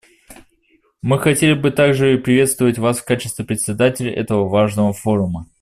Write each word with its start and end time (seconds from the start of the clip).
Мы 1.03 1.19
хотели 1.19 1.53
бы 1.53 1.69
также 1.69 2.17
приветствовать 2.17 2.79
вас 2.79 2.97
в 2.97 3.05
качестве 3.05 3.45
Председателя 3.45 4.11
этого 4.11 4.49
важного 4.49 4.93
форума. 4.93 5.45